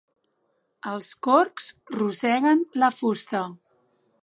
Els 0.91 1.09
corcs 1.27 1.67
roseguen 1.99 2.65
la 2.85 2.91
fusta. 3.03 3.45